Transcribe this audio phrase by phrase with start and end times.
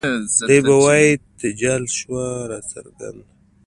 [0.49, 1.09] دے به وائي
[1.41, 3.25] تجال شوه راڅرګنده